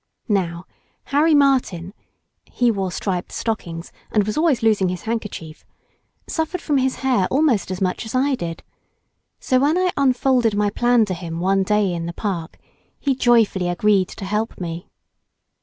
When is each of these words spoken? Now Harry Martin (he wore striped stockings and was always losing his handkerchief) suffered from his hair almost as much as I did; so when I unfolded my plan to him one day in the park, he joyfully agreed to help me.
Now 0.29 0.65
Harry 1.03 1.35
Martin 1.35 1.93
(he 2.45 2.71
wore 2.71 2.91
striped 2.91 3.31
stockings 3.31 3.91
and 4.11 4.25
was 4.25 4.35
always 4.35 4.63
losing 4.63 4.89
his 4.89 5.03
handkerchief) 5.03 5.63
suffered 6.27 6.59
from 6.59 6.79
his 6.79 6.95
hair 7.05 7.27
almost 7.29 7.69
as 7.69 7.81
much 7.81 8.03
as 8.07 8.15
I 8.15 8.33
did; 8.33 8.63
so 9.39 9.59
when 9.59 9.77
I 9.77 9.91
unfolded 9.95 10.55
my 10.55 10.71
plan 10.71 11.05
to 11.05 11.13
him 11.13 11.39
one 11.39 11.61
day 11.61 11.93
in 11.93 12.07
the 12.07 12.13
park, 12.13 12.57
he 12.99 13.13
joyfully 13.13 13.69
agreed 13.69 14.07
to 14.07 14.25
help 14.25 14.59
me. 14.59 14.89